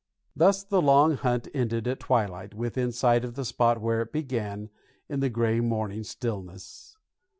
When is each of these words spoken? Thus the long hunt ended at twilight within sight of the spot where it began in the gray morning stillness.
Thus 0.35 0.63
the 0.63 0.81
long 0.81 1.15
hunt 1.17 1.47
ended 1.53 1.87
at 1.87 1.99
twilight 1.99 2.55
within 2.55 2.91
sight 2.91 3.23
of 3.23 3.35
the 3.35 3.45
spot 3.45 3.79
where 3.79 4.01
it 4.01 4.11
began 4.11 4.71
in 5.07 5.19
the 5.19 5.29
gray 5.29 5.59
morning 5.59 6.03
stillness. 6.03 6.97